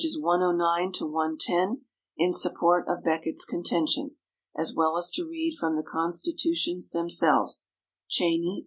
109 0.03 0.93
110) 1.11 1.81
in 2.17 2.33
support 2.33 2.83
of 2.87 3.03
Becket's 3.03 3.45
contention, 3.45 4.15
as 4.57 4.73
well 4.75 4.97
as 4.97 5.11
to 5.11 5.27
read 5.29 5.55
from 5.59 5.75
the 5.75 5.83
Constitutions 5.83 6.89
themselves 6.89 7.67
(Cheyney, 8.09 8.57
pp. 8.57 8.59